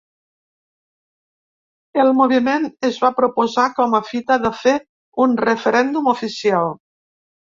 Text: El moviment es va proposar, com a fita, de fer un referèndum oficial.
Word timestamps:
El 2.03 2.09
moviment 2.21 2.65
es 2.89 2.97
va 3.03 3.11
proposar, 3.19 3.67
com 3.79 3.93
a 3.99 4.01
fita, 4.07 4.37
de 4.47 4.53
fer 4.63 4.75
un 5.27 5.37
referèndum 5.45 6.09
oficial. 6.15 6.75